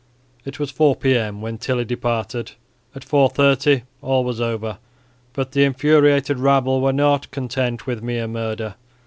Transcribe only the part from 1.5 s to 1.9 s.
Tilly